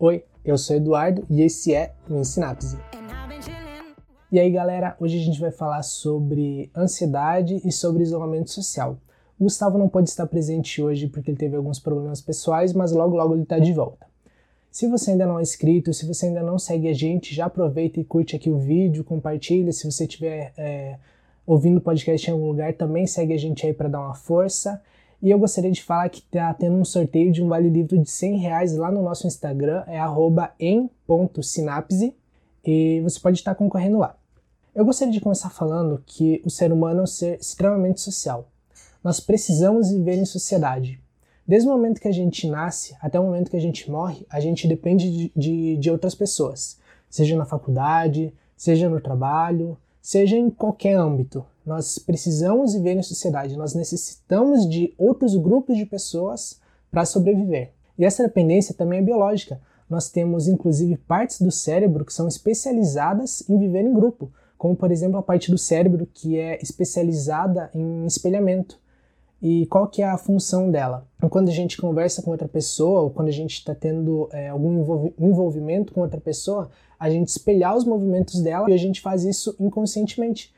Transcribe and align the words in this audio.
Oi, 0.00 0.22
eu 0.44 0.56
sou 0.56 0.76
Eduardo 0.76 1.26
e 1.28 1.42
esse 1.42 1.74
é 1.74 1.92
o 2.08 2.20
Ensinapse. 2.20 2.78
E 4.30 4.38
aí 4.38 4.48
galera, 4.48 4.96
hoje 5.00 5.18
a 5.18 5.20
gente 5.20 5.40
vai 5.40 5.50
falar 5.50 5.82
sobre 5.82 6.70
ansiedade 6.72 7.60
e 7.64 7.72
sobre 7.72 8.04
isolamento 8.04 8.48
social. 8.48 8.96
O 9.40 9.42
Gustavo 9.42 9.76
não 9.76 9.88
pode 9.88 10.08
estar 10.08 10.28
presente 10.28 10.80
hoje 10.80 11.08
porque 11.08 11.32
ele 11.32 11.36
teve 11.36 11.56
alguns 11.56 11.80
problemas 11.80 12.20
pessoais, 12.20 12.72
mas 12.72 12.92
logo 12.92 13.16
logo 13.16 13.34
ele 13.34 13.42
está 13.42 13.58
de 13.58 13.72
volta. 13.72 14.06
Se 14.70 14.86
você 14.86 15.10
ainda 15.10 15.26
não 15.26 15.40
é 15.40 15.42
inscrito, 15.42 15.92
se 15.92 16.06
você 16.06 16.26
ainda 16.26 16.44
não 16.44 16.60
segue 16.60 16.86
a 16.86 16.94
gente, 16.94 17.34
já 17.34 17.46
aproveita 17.46 17.98
e 17.98 18.04
curte 18.04 18.36
aqui 18.36 18.50
o 18.50 18.56
vídeo, 18.56 19.02
compartilha. 19.02 19.72
Se 19.72 19.90
você 19.90 20.04
estiver 20.04 20.52
é, 20.56 20.96
ouvindo 21.44 21.78
o 21.78 21.80
podcast 21.80 22.30
em 22.30 22.34
algum 22.34 22.46
lugar, 22.46 22.72
também 22.74 23.04
segue 23.04 23.34
a 23.34 23.38
gente 23.38 23.66
aí 23.66 23.74
para 23.74 23.88
dar 23.88 23.98
uma 23.98 24.14
força. 24.14 24.80
E 25.20 25.30
eu 25.30 25.38
gostaria 25.38 25.70
de 25.70 25.82
falar 25.82 26.08
que 26.08 26.20
está 26.20 26.54
tendo 26.54 26.76
um 26.76 26.84
sorteio 26.84 27.32
de 27.32 27.42
um 27.42 27.48
vale 27.48 27.68
livro 27.68 27.98
de 27.98 28.08
100 28.08 28.38
reais 28.38 28.76
lá 28.76 28.90
no 28.90 29.02
nosso 29.02 29.26
Instagram, 29.26 29.82
é 29.88 29.98
em.sinapse, 30.60 32.14
e 32.64 33.00
você 33.00 33.18
pode 33.18 33.38
estar 33.38 33.54
concorrendo 33.56 33.98
lá. 33.98 34.16
Eu 34.72 34.84
gostaria 34.84 35.12
de 35.12 35.20
começar 35.20 35.50
falando 35.50 36.00
que 36.06 36.40
o 36.44 36.50
ser 36.50 36.72
humano 36.72 37.00
é 37.00 37.02
um 37.02 37.06
ser 37.06 37.40
extremamente 37.40 38.00
social. 38.00 38.48
Nós 39.02 39.18
precisamos 39.18 39.90
viver 39.90 40.14
em 40.14 40.24
sociedade. 40.24 41.00
Desde 41.46 41.68
o 41.68 41.72
momento 41.72 42.00
que 42.00 42.06
a 42.06 42.12
gente 42.12 42.46
nasce 42.46 42.94
até 43.00 43.18
o 43.18 43.24
momento 43.24 43.50
que 43.50 43.56
a 43.56 43.60
gente 43.60 43.90
morre, 43.90 44.24
a 44.30 44.38
gente 44.38 44.68
depende 44.68 45.10
de, 45.10 45.32
de, 45.34 45.76
de 45.78 45.90
outras 45.90 46.14
pessoas, 46.14 46.78
seja 47.10 47.36
na 47.36 47.44
faculdade, 47.44 48.32
seja 48.56 48.88
no 48.88 49.00
trabalho, 49.00 49.76
seja 50.00 50.36
em 50.36 50.48
qualquer 50.48 50.94
âmbito. 50.94 51.44
Nós 51.68 51.98
precisamos 51.98 52.72
viver 52.72 52.96
em 52.96 53.02
sociedade, 53.02 53.54
nós 53.54 53.74
necessitamos 53.74 54.66
de 54.66 54.94
outros 54.96 55.36
grupos 55.36 55.76
de 55.76 55.84
pessoas 55.84 56.58
para 56.90 57.04
sobreviver. 57.04 57.72
E 57.98 58.06
essa 58.06 58.22
dependência 58.22 58.74
também 58.74 59.00
é 59.00 59.02
biológica. 59.02 59.60
Nós 59.86 60.08
temos 60.08 60.48
inclusive 60.48 60.96
partes 60.96 61.42
do 61.42 61.50
cérebro 61.50 62.06
que 62.06 62.12
são 62.14 62.26
especializadas 62.26 63.46
em 63.50 63.58
viver 63.58 63.82
em 63.82 63.92
grupo, 63.92 64.32
como 64.56 64.74
por 64.74 64.90
exemplo 64.90 65.18
a 65.18 65.22
parte 65.22 65.50
do 65.50 65.58
cérebro 65.58 66.08
que 66.10 66.38
é 66.38 66.58
especializada 66.62 67.68
em 67.74 68.06
espelhamento. 68.06 68.80
E 69.42 69.66
qual 69.66 69.88
que 69.88 70.00
é 70.00 70.08
a 70.08 70.16
função 70.16 70.70
dela? 70.70 71.06
Quando 71.28 71.50
a 71.50 71.52
gente 71.52 71.76
conversa 71.76 72.22
com 72.22 72.30
outra 72.30 72.48
pessoa, 72.48 73.02
ou 73.02 73.10
quando 73.10 73.28
a 73.28 73.32
gente 73.32 73.52
está 73.52 73.74
tendo 73.74 74.26
é, 74.32 74.48
algum 74.48 75.12
envolvimento 75.18 75.92
com 75.92 76.00
outra 76.00 76.18
pessoa, 76.18 76.70
a 76.98 77.10
gente 77.10 77.28
espelhar 77.28 77.76
os 77.76 77.84
movimentos 77.84 78.40
dela 78.40 78.70
e 78.70 78.72
a 78.72 78.78
gente 78.78 79.02
faz 79.02 79.22
isso 79.22 79.54
inconscientemente 79.60 80.56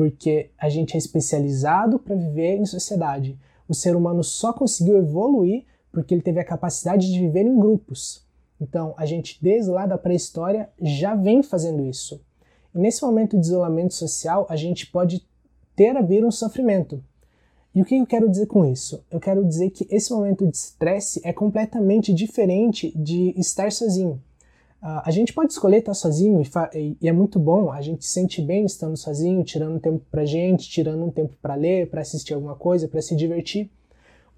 porque 0.00 0.48
a 0.56 0.70
gente 0.70 0.94
é 0.94 0.96
especializado 0.96 1.98
para 1.98 2.16
viver 2.16 2.56
em 2.56 2.64
sociedade. 2.64 3.38
O 3.68 3.74
ser 3.74 3.94
humano 3.94 4.24
só 4.24 4.50
conseguiu 4.50 4.96
evoluir 4.96 5.66
porque 5.92 6.14
ele 6.14 6.22
teve 6.22 6.40
a 6.40 6.44
capacidade 6.44 7.12
de 7.12 7.18
viver 7.20 7.44
em 7.44 7.58
grupos. 7.58 8.26
Então, 8.58 8.94
a 8.96 9.04
gente, 9.04 9.38
desde 9.42 9.70
lá 9.70 9.84
da 9.84 9.98
pré-história, 9.98 10.70
já 10.80 11.14
vem 11.14 11.42
fazendo 11.42 11.84
isso. 11.84 12.18
E 12.74 12.78
nesse 12.78 13.02
momento 13.02 13.38
de 13.38 13.44
isolamento 13.44 13.92
social, 13.92 14.46
a 14.48 14.56
gente 14.56 14.86
pode 14.86 15.22
ter 15.76 15.94
a 15.94 16.00
vir 16.00 16.24
um 16.24 16.30
sofrimento. 16.30 17.04
E 17.74 17.82
o 17.82 17.84
que 17.84 17.94
eu 17.98 18.06
quero 18.06 18.30
dizer 18.30 18.46
com 18.46 18.64
isso? 18.64 19.04
Eu 19.10 19.20
quero 19.20 19.44
dizer 19.44 19.68
que 19.68 19.86
esse 19.90 20.10
momento 20.14 20.46
de 20.46 20.56
estresse 20.56 21.20
é 21.22 21.30
completamente 21.30 22.14
diferente 22.14 22.90
de 22.96 23.34
estar 23.38 23.70
sozinho. 23.70 24.18
Uh, 24.82 25.04
a 25.04 25.10
gente 25.10 25.34
pode 25.34 25.52
escolher 25.52 25.78
estar 25.78 25.92
sozinho 25.92 26.40
e, 26.74 26.96
e, 27.02 27.08
é 27.08 27.12
muito 27.12 27.38
bom, 27.38 27.70
a 27.70 27.82
gente 27.82 28.02
se 28.02 28.12
sente 28.12 28.40
bem 28.40 28.64
estando 28.64 28.96
sozinho, 28.96 29.44
tirando 29.44 29.74
um 29.74 29.78
tempo 29.78 30.02
pra 30.10 30.24
gente, 30.24 30.70
tirando 30.70 31.04
um 31.04 31.10
tempo 31.10 31.34
para 31.42 31.54
ler, 31.54 31.90
para 31.90 32.00
assistir 32.00 32.32
alguma 32.32 32.54
coisa, 32.54 32.88
para 32.88 33.02
se 33.02 33.14
divertir. 33.14 33.70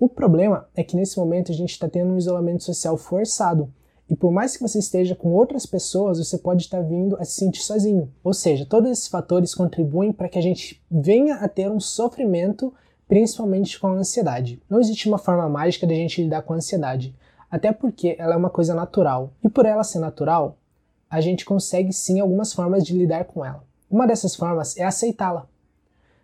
O 0.01 0.09
problema 0.09 0.67
é 0.75 0.83
que 0.83 0.97
nesse 0.97 1.17
momento 1.17 1.53
a 1.53 1.55
gente 1.55 1.71
está 1.71 1.89
tendo 1.89 2.13
um 2.13 2.19
isolamento 2.19 2.65
social 2.65 2.97
forçado. 2.97 3.73
E 4.11 4.17
por 4.17 4.33
mais 4.33 4.57
que 4.57 4.63
você 4.63 4.81
esteja 4.81 5.15
com 5.15 5.33
outras 5.33 5.65
pessoas, 5.65 6.19
você 6.19 6.37
pode 6.37 6.63
estar 6.63 6.81
vindo 6.81 7.17
a 7.21 7.25
se 7.25 7.37
sentir 7.37 7.63
sozinho. 7.63 8.13
Ou 8.25 8.35
seja, 8.35 8.67
todos 8.67 8.91
esses 8.91 9.07
fatores 9.07 9.55
contribuem 9.55 10.13
para 10.13 10.29
que 10.29 10.41
a 10.41 10.43
gente 10.43 10.83
venha 10.91 11.37
a 11.37 11.49
ter 11.49 11.71
um 11.71 11.79
sofrimento, 11.79 12.75
principalmente 13.07 13.79
com 13.79 13.87
a 13.87 13.93
ansiedade. 13.93 14.61
Não 14.69 14.81
existe 14.81 15.09
uma 15.09 15.19
forma 15.19 15.49
mágica 15.49 15.87
de 15.87 15.95
a 15.95 15.97
gente 15.97 16.21
lidar 16.21 16.43
com 16.43 16.53
a 16.53 16.57
ansiedade 16.57 17.15
até 17.53 17.71
porque 17.71 18.17
ela 18.19 18.33
é 18.33 18.37
uma 18.37 18.49
coisa 18.49 18.75
natural. 18.75 19.31
E 19.45 19.49
por 19.49 19.67
ela 19.67 19.85
ser 19.85 19.99
natural, 19.99 20.57
a 21.11 21.21
gente 21.21 21.45
consegue 21.45 21.93
sim 21.93 22.19
algumas 22.19 22.55
formas 22.55 22.83
de 22.83 22.97
lidar 22.97 23.27
com 23.27 23.45
ela. 23.45 23.63
Uma 23.91 24.07
dessas 24.07 24.35
formas 24.35 24.75
é 24.79 24.85
aceitá-la. 24.85 25.47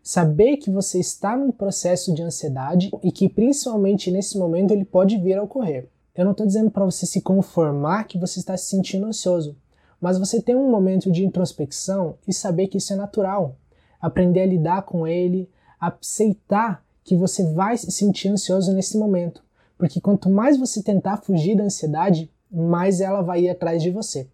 Saber 0.02 0.56
que 0.56 0.70
você 0.70 0.98
está 0.98 1.36
num 1.36 1.52
processo 1.52 2.14
de 2.14 2.22
ansiedade 2.22 2.90
e 3.02 3.12
que 3.12 3.28
principalmente 3.28 4.10
nesse 4.10 4.38
momento 4.38 4.70
ele 4.70 4.86
pode 4.86 5.18
vir 5.18 5.36
a 5.36 5.42
ocorrer. 5.42 5.90
Eu 6.14 6.24
não 6.24 6.32
estou 6.32 6.46
dizendo 6.46 6.70
para 6.70 6.86
você 6.86 7.04
se 7.04 7.20
conformar 7.20 8.04
que 8.04 8.16
você 8.16 8.40
está 8.40 8.56
se 8.56 8.64
sentindo 8.64 9.04
ansioso, 9.04 9.54
mas 10.00 10.18
você 10.18 10.40
tem 10.40 10.56
um 10.56 10.70
momento 10.70 11.12
de 11.12 11.26
introspecção 11.26 12.14
e 12.26 12.32
saber 12.32 12.68
que 12.68 12.78
isso 12.78 12.94
é 12.94 12.96
natural. 12.96 13.54
Aprender 14.00 14.40
a 14.40 14.46
lidar 14.46 14.82
com 14.82 15.06
ele, 15.06 15.50
aceitar 15.78 16.82
que 17.04 17.14
você 17.14 17.44
vai 17.52 17.76
se 17.76 17.90
sentir 17.90 18.28
ansioso 18.28 18.72
nesse 18.72 18.96
momento. 18.96 19.46
Porque 19.78 20.00
quanto 20.00 20.28
mais 20.28 20.58
você 20.58 20.82
tentar 20.82 21.18
fugir 21.18 21.56
da 21.56 21.62
ansiedade, 21.62 22.28
mais 22.50 23.00
ela 23.00 23.22
vai 23.22 23.42
ir 23.42 23.48
atrás 23.48 23.80
de 23.80 23.90
você. 23.90 24.26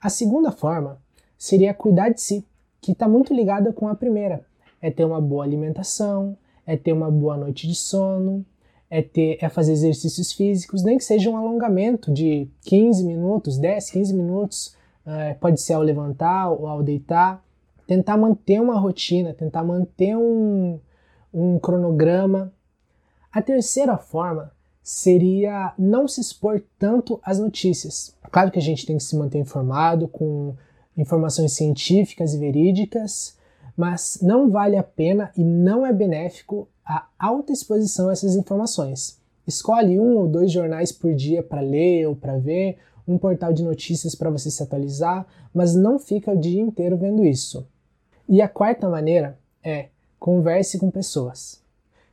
A 0.00 0.10
segunda 0.10 0.52
forma 0.52 1.00
seria 1.36 1.72
cuidar 1.72 2.10
de 2.10 2.20
si, 2.20 2.44
que 2.80 2.92
está 2.92 3.08
muito 3.08 3.32
ligada 3.32 3.72
com 3.72 3.88
a 3.88 3.94
primeira. 3.94 4.44
É 4.80 4.90
ter 4.90 5.04
uma 5.04 5.20
boa 5.20 5.42
alimentação, 5.42 6.36
é 6.66 6.76
ter 6.76 6.92
uma 6.92 7.10
boa 7.10 7.36
noite 7.36 7.66
de 7.66 7.74
sono, 7.74 8.44
é, 8.90 9.02
ter, 9.02 9.38
é 9.40 9.48
fazer 9.48 9.72
exercícios 9.72 10.32
físicos, 10.32 10.82
nem 10.82 10.98
que 10.98 11.04
seja 11.04 11.30
um 11.30 11.36
alongamento 11.36 12.12
de 12.12 12.48
15 12.62 13.04
minutos, 13.04 13.58
10, 13.58 13.90
15 13.90 14.14
minutos, 14.14 14.76
é, 15.04 15.34
pode 15.34 15.60
ser 15.60 15.72
ao 15.72 15.82
levantar 15.82 16.50
ou 16.50 16.66
ao 16.66 16.82
deitar. 16.82 17.42
Tentar 17.86 18.18
manter 18.18 18.60
uma 18.60 18.78
rotina, 18.78 19.32
tentar 19.32 19.64
manter 19.64 20.14
um, 20.14 20.78
um 21.32 21.58
cronograma. 21.58 22.52
A 23.32 23.40
terceira 23.40 23.96
forma 23.96 24.52
seria 24.88 25.74
não 25.78 26.08
se 26.08 26.18
expor 26.18 26.62
tanto 26.78 27.20
às 27.22 27.38
notícias. 27.38 28.14
Claro 28.32 28.50
que 28.50 28.58
a 28.58 28.62
gente 28.62 28.86
tem 28.86 28.96
que 28.96 29.02
se 29.02 29.14
manter 29.18 29.38
informado 29.38 30.08
com 30.08 30.54
informações 30.96 31.52
científicas 31.52 32.32
e 32.32 32.38
verídicas, 32.38 33.36
mas 33.76 34.18
não 34.22 34.48
vale 34.48 34.78
a 34.78 34.82
pena 34.82 35.30
e 35.36 35.44
não 35.44 35.84
é 35.84 35.92
benéfico 35.92 36.66
a 36.82 37.06
alta 37.18 37.52
exposição 37.52 38.08
a 38.08 38.12
essas 38.12 38.34
informações. 38.34 39.20
Escolhe 39.46 40.00
um 40.00 40.16
ou 40.16 40.26
dois 40.26 40.50
jornais 40.50 40.90
por 40.90 41.14
dia 41.14 41.42
para 41.42 41.60
ler 41.60 42.06
ou 42.06 42.16
para 42.16 42.38
ver, 42.38 42.78
um 43.06 43.18
portal 43.18 43.52
de 43.52 43.62
notícias 43.62 44.14
para 44.14 44.30
você 44.30 44.50
se 44.50 44.62
atualizar, 44.62 45.26
mas 45.52 45.74
não 45.74 45.98
fica 45.98 46.32
o 46.32 46.40
dia 46.40 46.62
inteiro 46.62 46.96
vendo 46.96 47.26
isso. 47.26 47.68
E 48.26 48.40
a 48.40 48.48
quarta 48.48 48.88
maneira 48.88 49.38
é 49.62 49.90
converse 50.18 50.78
com 50.78 50.90
pessoas. 50.90 51.62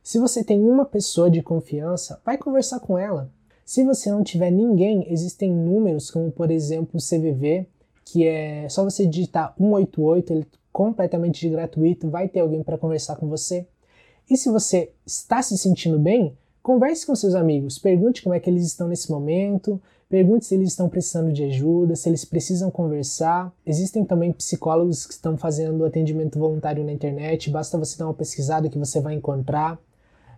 Se 0.06 0.20
você 0.20 0.44
tem 0.44 0.60
uma 0.60 0.84
pessoa 0.84 1.28
de 1.28 1.42
confiança, 1.42 2.20
vai 2.24 2.38
conversar 2.38 2.78
com 2.78 2.96
ela. 2.96 3.28
Se 3.64 3.82
você 3.82 4.08
não 4.08 4.22
tiver 4.22 4.52
ninguém, 4.52 5.04
existem 5.12 5.52
números 5.52 6.12
como 6.12 6.30
por 6.30 6.48
exemplo 6.48 6.92
o 6.94 7.02
CVV, 7.02 7.66
que 8.04 8.24
é 8.24 8.68
só 8.68 8.84
você 8.84 9.04
digitar 9.04 9.52
188, 9.58 10.32
ele 10.32 10.42
é 10.42 10.58
completamente 10.72 11.48
gratuito, 11.48 12.08
vai 12.08 12.28
ter 12.28 12.38
alguém 12.38 12.62
para 12.62 12.78
conversar 12.78 13.16
com 13.16 13.28
você. 13.28 13.66
E 14.30 14.36
se 14.36 14.48
você 14.48 14.92
está 15.04 15.42
se 15.42 15.58
sentindo 15.58 15.98
bem, 15.98 16.38
converse 16.62 17.04
com 17.04 17.16
seus 17.16 17.34
amigos, 17.34 17.76
pergunte 17.76 18.22
como 18.22 18.36
é 18.36 18.38
que 18.38 18.48
eles 18.48 18.64
estão 18.64 18.86
nesse 18.86 19.10
momento, 19.10 19.82
pergunte 20.08 20.46
se 20.46 20.54
eles 20.54 20.68
estão 20.68 20.88
precisando 20.88 21.32
de 21.32 21.42
ajuda, 21.42 21.96
se 21.96 22.08
eles 22.08 22.24
precisam 22.24 22.70
conversar. 22.70 23.52
Existem 23.66 24.04
também 24.04 24.32
psicólogos 24.32 25.04
que 25.04 25.14
estão 25.14 25.36
fazendo 25.36 25.84
atendimento 25.84 26.38
voluntário 26.38 26.84
na 26.84 26.92
internet, 26.92 27.50
basta 27.50 27.76
você 27.76 27.98
dar 27.98 28.06
uma 28.06 28.14
pesquisada 28.14 28.68
que 28.68 28.78
você 28.78 29.00
vai 29.00 29.12
encontrar. 29.14 29.76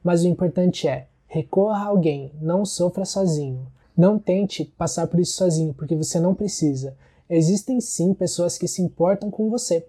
Mas 0.02 0.22
o 0.22 0.28
importante 0.28 0.86
é, 0.88 1.06
recorra 1.26 1.84
a 1.84 1.86
alguém, 1.86 2.32
não 2.40 2.64
sofra 2.64 3.04
sozinho. 3.04 3.66
Não 3.96 4.18
tente 4.18 4.64
passar 4.64 5.06
por 5.08 5.18
isso 5.18 5.36
sozinho, 5.36 5.74
porque 5.74 5.96
você 5.96 6.20
não 6.20 6.34
precisa. 6.34 6.96
Existem 7.28 7.80
sim 7.80 8.14
pessoas 8.14 8.56
que 8.56 8.68
se 8.68 8.80
importam 8.80 9.30
com 9.30 9.50
você. 9.50 9.84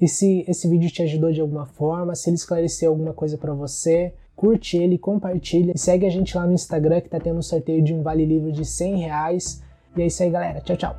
E 0.00 0.08
se 0.08 0.44
esse 0.48 0.68
vídeo 0.68 0.90
te 0.90 1.02
ajudou 1.02 1.32
de 1.32 1.40
alguma 1.40 1.64
forma, 1.64 2.14
se 2.14 2.28
ele 2.28 2.36
esclareceu 2.36 2.90
alguma 2.90 3.14
coisa 3.14 3.38
para 3.38 3.54
você, 3.54 4.12
curte 4.34 4.76
ele, 4.76 4.98
compartilha 4.98 5.72
e 5.74 5.78
segue 5.78 6.04
a 6.04 6.10
gente 6.10 6.36
lá 6.36 6.46
no 6.46 6.52
Instagram 6.52 7.00
que 7.00 7.08
tá 7.08 7.20
tendo 7.20 7.38
um 7.38 7.42
sorteio 7.42 7.82
de 7.82 7.94
um 7.94 8.02
vale 8.02 8.24
livro 8.24 8.52
de 8.52 8.64
100 8.64 8.96
reais. 8.98 9.62
E 9.96 10.02
é 10.02 10.06
isso 10.06 10.22
aí, 10.22 10.30
galera. 10.30 10.60
Tchau, 10.60 10.76
tchau. 10.76 10.96